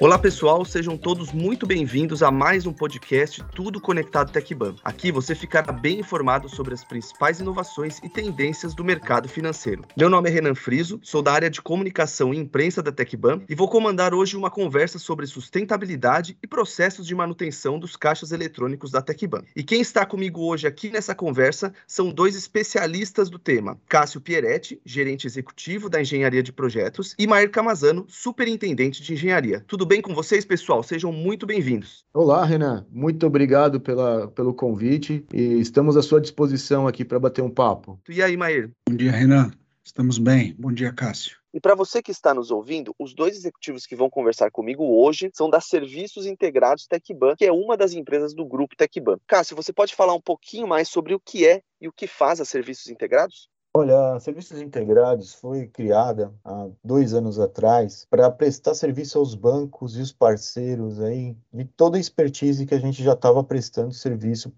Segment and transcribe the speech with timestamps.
[0.00, 4.76] Olá pessoal, sejam todos muito bem-vindos a mais um podcast Tudo Conectado TecBan.
[4.84, 9.82] Aqui você ficará bem informado sobre as principais inovações e tendências do mercado financeiro.
[9.96, 13.56] Meu nome é Renan Friso, sou da área de comunicação e imprensa da TecBan e
[13.56, 19.02] vou comandar hoje uma conversa sobre sustentabilidade e processos de manutenção dos caixas eletrônicos da
[19.02, 19.42] TecBan.
[19.56, 24.80] E quem está comigo hoje aqui nessa conversa são dois especialistas do tema: Cássio Pieretti,
[24.84, 29.64] gerente executivo da Engenharia de Projetos, e Mair Camazano, superintendente de engenharia.
[29.66, 30.82] Tudo bem com vocês, pessoal?
[30.82, 32.04] Sejam muito bem-vindos.
[32.12, 32.86] Olá, Renan.
[32.90, 37.98] Muito obrigado pela, pelo convite e estamos à sua disposição aqui para bater um papo.
[38.06, 38.70] E aí, Maír?
[38.86, 39.50] Bom dia, Renan.
[39.82, 40.54] Estamos bem.
[40.58, 41.38] Bom dia, Cássio.
[41.54, 45.30] E para você que está nos ouvindo, os dois executivos que vão conversar comigo hoje
[45.32, 49.16] são da Serviços Integrados Tecban, que é uma das empresas do grupo Tecban.
[49.26, 52.42] Cássio, você pode falar um pouquinho mais sobre o que é e o que faz
[52.42, 53.48] a Serviços Integrados?
[53.76, 60.00] Olha, Serviços Integrados foi criada há dois anos atrás para prestar serviço aos bancos e
[60.00, 64.50] os parceiros aí de toda a expertise que a gente já estava prestando serviço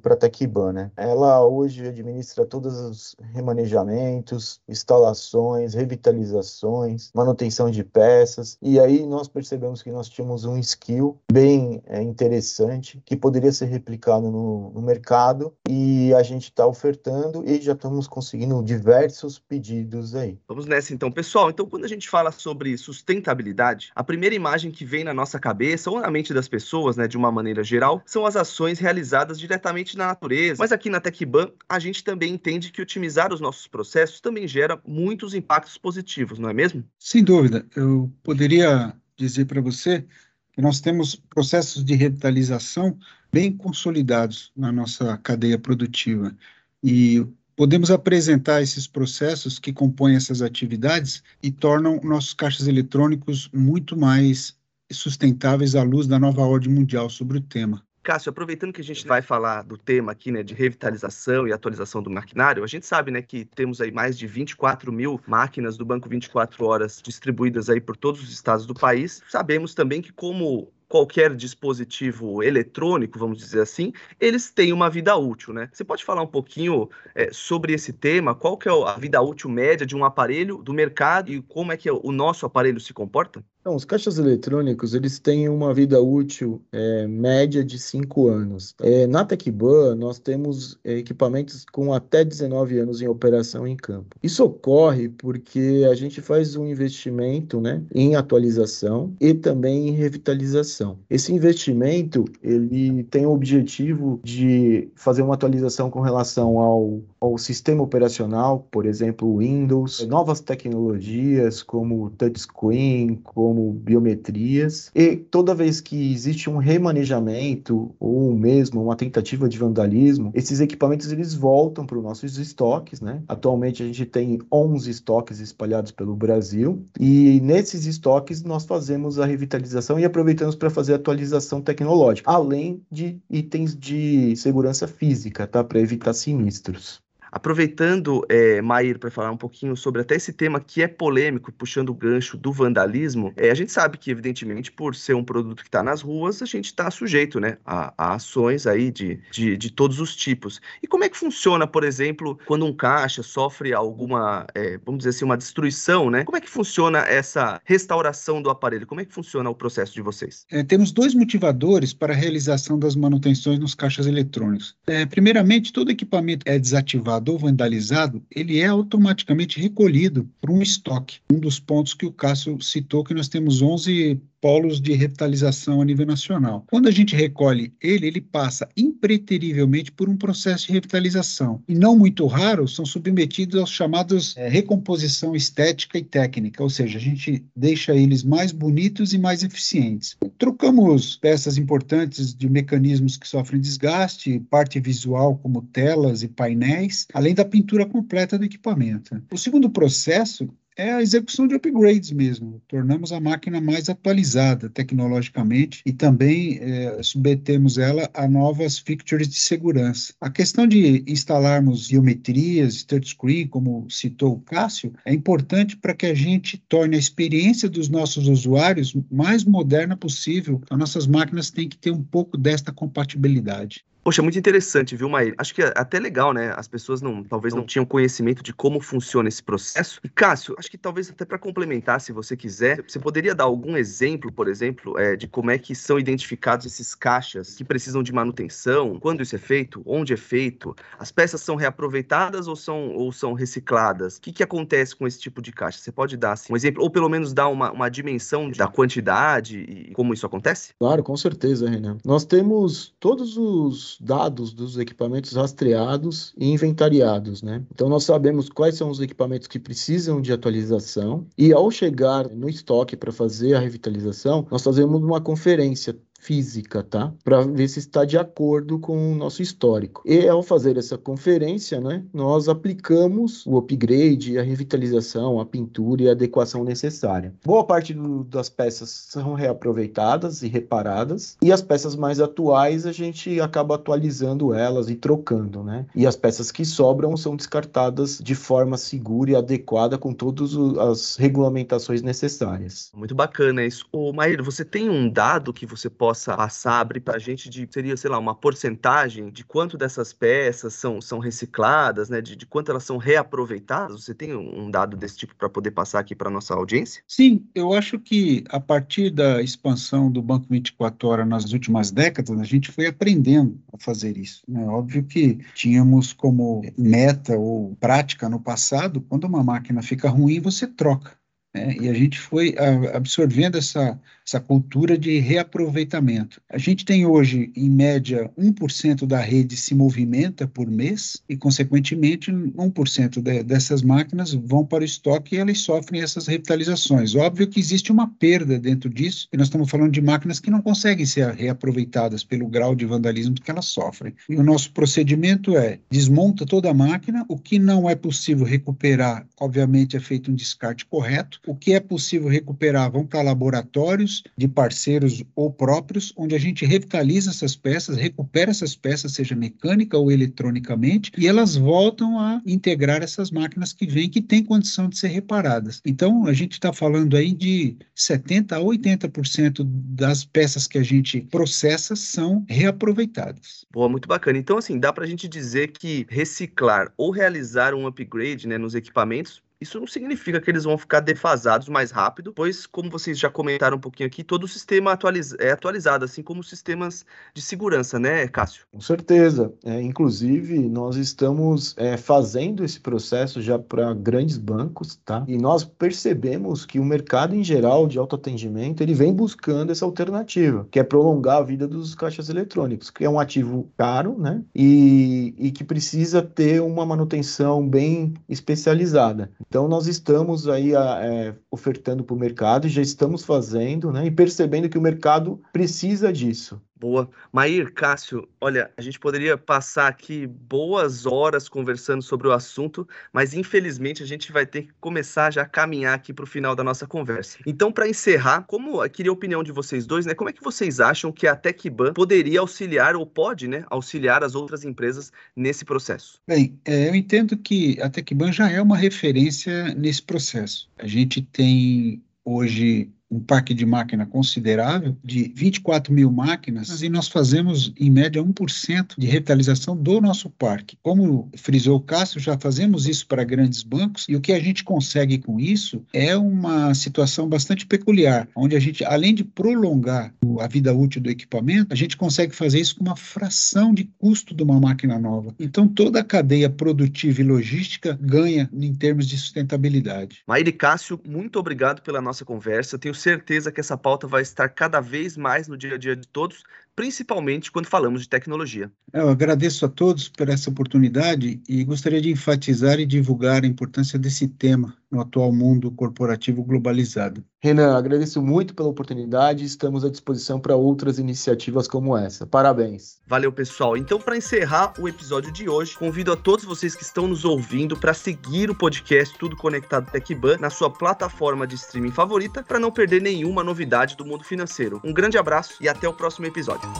[0.00, 0.90] para a Tecban, né?
[0.96, 9.82] Ela hoje administra todos os remanejamentos, instalações, revitalizações, manutenção de peças e aí nós percebemos
[9.82, 15.52] que nós tínhamos um skill bem é, interessante que poderia ser replicado no, no mercado
[15.68, 20.36] e a gente está ofertando e já estamos conseguindo diversos pedidos aí.
[20.48, 21.48] Vamos nessa então, pessoal.
[21.48, 25.88] Então, quando a gente fala sobre sustentabilidade, a primeira imagem que vem na nossa cabeça
[25.88, 29.96] ou na mente das pessoas, né, de uma maneira geral, são as ações realizadas diretamente
[29.96, 30.56] na natureza.
[30.58, 34.80] Mas aqui na TecBan, a gente também entende que otimizar os nossos processos também gera
[34.84, 36.84] muitos impactos positivos, não é mesmo?
[36.98, 37.64] Sem dúvida.
[37.76, 40.04] Eu poderia dizer para você
[40.52, 42.98] que nós temos processos de revitalização
[43.32, 46.36] bem consolidados na nossa cadeia produtiva.
[46.82, 47.24] E
[47.56, 54.56] podemos apresentar esses processos que compõem essas atividades e tornam nossos caixas eletrônicos muito mais
[54.90, 57.82] sustentáveis à luz da nova ordem mundial sobre o tema.
[58.02, 62.02] Cássio, aproveitando que a gente vai falar do tema aqui, né, de revitalização e atualização
[62.02, 65.84] do maquinário, a gente sabe, né, que temos aí mais de 24 mil máquinas do
[65.84, 69.22] Banco 24 Horas distribuídas aí por todos os estados do país.
[69.28, 75.54] Sabemos também que como qualquer dispositivo eletrônico, vamos dizer assim, eles têm uma vida útil,
[75.54, 75.70] né?
[75.72, 78.34] Você pode falar um pouquinho é, sobre esse tema?
[78.34, 81.78] Qual que é a vida útil média de um aparelho do mercado e como é
[81.78, 83.42] que o nosso aparelho se comporta?
[83.62, 88.74] Então, os caixas eletrônicos, eles têm uma vida útil é, média de 5 anos.
[88.80, 94.16] É, na TecBan, nós temos é, equipamentos com até 19 anos em operação em campo.
[94.20, 100.98] Isso ocorre porque a gente faz um investimento né, em atualização e também em revitalização.
[101.08, 107.84] Esse investimento, ele tem o objetivo de fazer uma atualização com relação ao, ao sistema
[107.84, 116.50] operacional, por exemplo, Windows, novas tecnologias como touchscreen, como biometrias, e toda vez que existe
[116.50, 122.38] um remanejamento ou mesmo uma tentativa de vandalismo, esses equipamentos eles voltam para os nossos
[122.38, 123.22] estoques, né?
[123.28, 129.26] Atualmente a gente tem 11 estoques espalhados pelo Brasil e nesses estoques nós fazemos a
[129.26, 135.62] revitalização e aproveitamos para fazer atualização tecnológica, além de itens de segurança física, tá?
[135.62, 137.00] Para evitar sinistros.
[137.32, 138.60] Aproveitando, é,
[139.00, 142.52] para falar um pouquinho sobre até esse tema que é polêmico, puxando o gancho do
[142.52, 146.42] vandalismo, é, a gente sabe que, evidentemente, por ser um produto que está nas ruas,
[146.42, 150.60] a gente está sujeito né, a, a, ações aí de, de, de, todos os tipos.
[150.82, 155.10] E como é que funciona, por exemplo, quando um caixa sofre alguma, é, vamos dizer
[155.10, 156.24] assim, uma destruição, né?
[156.24, 158.86] Como é que funciona essa restauração do aparelho?
[158.86, 160.44] Como é que funciona o processo de vocês?
[160.50, 164.76] É, temos dois motivadores para a realização das manutenções nos caixas eletrônicos.
[164.86, 171.20] É, primeiramente, todo equipamento é desativado ou vandalizado, ele é automaticamente recolhido para um estoque.
[171.32, 175.84] Um dos pontos que o Cássio citou, que nós temos 11 polos de revitalização a
[175.84, 176.64] nível nacional.
[176.68, 181.62] Quando a gente recolhe ele, ele passa impreterivelmente por um processo de revitalização.
[181.68, 186.98] E não muito raro, são submetidos aos chamados é, recomposição estética e técnica, ou seja,
[186.98, 190.16] a gente deixa eles mais bonitos e mais eficientes.
[190.36, 197.32] Trocamos peças importantes de mecanismos que sofrem desgaste, parte visual como telas e painéis, além
[197.32, 199.22] da pintura completa do equipamento.
[199.32, 202.62] O segundo processo é a execução de upgrades mesmo.
[202.68, 209.38] Tornamos a máquina mais atualizada tecnologicamente e também é, submetemos ela a novas features de
[209.38, 210.14] segurança.
[210.20, 216.14] A questão de instalarmos biometrias, touchscreen, como citou o Cássio, é importante para que a
[216.14, 220.60] gente torne a experiência dos nossos usuários mais moderna possível.
[220.70, 223.84] As nossas máquinas têm que ter um pouco desta compatibilidade.
[224.04, 225.36] Poxa, muito interessante, viu, Maíra?
[225.38, 226.52] Acho que é até legal, né?
[226.56, 230.00] As pessoas não, talvez não tinham conhecimento de como funciona esse processo.
[230.02, 233.76] E Cássio, acho que talvez até para complementar, se você quiser, você poderia dar algum
[233.76, 238.12] exemplo, por exemplo, é, de como é que são identificados esses caixas que precisam de
[238.12, 243.12] manutenção, quando isso é feito, onde é feito, as peças são reaproveitadas ou são, ou
[243.12, 244.16] são recicladas?
[244.16, 245.78] O que, que acontece com esse tipo de caixa?
[245.78, 249.60] Você pode dar assim, um exemplo, ou pelo menos dar uma, uma dimensão da quantidade
[249.60, 250.74] e como isso acontece?
[250.76, 251.98] Claro, com certeza, Renan.
[252.04, 257.64] Nós temos todos os dados dos equipamentos rastreados e inventariados, né?
[257.74, 262.48] Então nós sabemos quais são os equipamentos que precisam de atualização e ao chegar no
[262.48, 267.12] estoque para fazer a revitalização, nós fazemos uma conferência física, tá?
[267.24, 270.02] Para ver se está de acordo com o nosso histórico.
[270.06, 276.08] E ao fazer essa conferência, né, nós aplicamos o upgrade, a revitalização, a pintura e
[276.08, 277.34] a adequação necessária.
[277.44, 282.92] Boa parte do, das peças são reaproveitadas e reparadas, e as peças mais atuais a
[282.92, 285.86] gente acaba atualizando elas e trocando, né?
[285.94, 291.16] E as peças que sobram são descartadas de forma segura e adequada com todas as
[291.16, 292.92] regulamentações necessárias.
[292.94, 293.86] Muito bacana isso.
[293.90, 297.48] Ô, Maíra, você tem um dado que você pode possa passar, abrir para a gente
[297.48, 302.36] de, seria, sei lá, uma porcentagem de quanto dessas peças são, são recicladas, né, de,
[302.36, 304.04] de quanto elas são reaproveitadas?
[304.04, 307.02] Você tem um dado desse tipo para poder passar aqui para nossa audiência?
[307.08, 312.38] Sim, eu acho que a partir da expansão do Banco 24 Horas nas últimas décadas,
[312.38, 314.42] a gente foi aprendendo a fazer isso.
[314.46, 314.64] Né?
[314.66, 320.66] Óbvio que tínhamos como meta ou prática no passado, quando uma máquina fica ruim, você
[320.66, 321.21] troca.
[321.54, 321.76] Né?
[321.80, 322.54] E a gente foi
[322.94, 326.40] absorvendo essa, essa cultura de reaproveitamento.
[326.48, 332.32] A gente tem hoje, em média, 1% da rede se movimenta por mês e, consequentemente,
[332.32, 337.14] 1% de, dessas máquinas vão para o estoque e elas sofrem essas revitalizações.
[337.14, 340.62] Óbvio que existe uma perda dentro disso, e nós estamos falando de máquinas que não
[340.62, 344.14] conseguem ser reaproveitadas pelo grau de vandalismo que elas sofrem.
[344.28, 349.26] E o nosso procedimento é desmonta toda a máquina, o que não é possível recuperar,
[349.38, 354.46] obviamente, é feito um descarte correto, o que é possível recuperar vão para laboratórios de
[354.46, 360.10] parceiros ou próprios, onde a gente revitaliza essas peças, recupera essas peças, seja mecânica ou
[360.10, 365.08] eletronicamente, e elas voltam a integrar essas máquinas que vêm, que têm condição de ser
[365.08, 365.80] reparadas.
[365.84, 371.20] Então, a gente está falando aí de 70% a 80% das peças que a gente
[371.22, 373.66] processa são reaproveitadas.
[373.70, 374.38] Boa, muito bacana.
[374.38, 378.74] Então, assim, dá para a gente dizer que reciclar ou realizar um upgrade né, nos
[378.74, 383.30] equipamentos isso não significa que eles vão ficar defasados mais rápido, pois, como vocês já
[383.30, 384.96] comentaram um pouquinho aqui, todo o sistema
[385.38, 388.66] é atualizado, assim como os sistemas de segurança, né, Cássio?
[388.72, 389.52] Com certeza.
[389.64, 395.24] É, inclusive, nós estamos é, fazendo esse processo já para grandes bancos, tá?
[395.28, 400.66] E nós percebemos que o mercado em geral de autoatendimento ele vem buscando essa alternativa,
[400.70, 404.42] que é prolongar a vida dos caixas eletrônicos, que é um ativo caro, né?
[404.54, 409.30] E, e que precisa ter uma manutenção bem especializada.
[409.52, 414.66] Então, nós estamos aí é, ofertando para o mercado, já estamos fazendo, né, e percebendo
[414.66, 416.58] que o mercado precisa disso.
[416.82, 417.08] Boa.
[417.32, 423.34] Maír, Cássio, olha, a gente poderia passar aqui boas horas conversando sobre o assunto, mas
[423.34, 426.64] infelizmente a gente vai ter que começar já a caminhar aqui para o final da
[426.64, 427.38] nossa conversa.
[427.46, 430.12] Então, para encerrar, como eu queria a opinião de vocês dois, né?
[430.12, 434.34] Como é que vocês acham que a Tecban poderia auxiliar ou pode, né, auxiliar as
[434.34, 436.20] outras empresas nesse processo?
[436.26, 440.68] Bem, é, eu entendo que a Tecban já é uma referência nesse processo.
[440.76, 447.08] A gente tem hoje um parque de máquina considerável, de 24 mil máquinas, e nós
[447.08, 450.78] fazemos, em média, 1% de revitalização do nosso parque.
[450.82, 454.64] Como frisou o Cássio, já fazemos isso para grandes bancos, e o que a gente
[454.64, 460.48] consegue com isso é uma situação bastante peculiar, onde a gente, além de prolongar a
[460.48, 464.42] vida útil do equipamento, a gente consegue fazer isso com uma fração de custo de
[464.42, 465.34] uma máquina nova.
[465.38, 470.22] Então, toda a cadeia produtiva e logística ganha em termos de sustentabilidade.
[470.26, 472.78] Maíra Cássio, muito obrigado pela nossa conversa.
[472.78, 476.06] Tenho certeza que essa pauta vai estar cada vez mais no dia a dia de
[476.08, 478.70] todos, principalmente quando falamos de tecnologia.
[478.92, 483.98] Eu agradeço a todos por essa oportunidade e gostaria de enfatizar e divulgar a importância
[483.98, 487.24] desse tema no atual mundo corporativo globalizado.
[487.40, 492.26] Renan, agradeço muito pela oportunidade e estamos à disposição para outras iniciativas como essa.
[492.26, 493.00] Parabéns.
[493.06, 493.76] Valeu, pessoal.
[493.76, 497.76] Então, para encerrar o episódio de hoje, convido a todos vocês que estão nos ouvindo
[497.76, 502.70] para seguir o podcast Tudo Conectado TechBan na sua plataforma de streaming favorita para não
[502.70, 504.80] perder nenhuma novidade do mundo financeiro.
[504.84, 506.71] Um grande abraço e até o próximo episódio.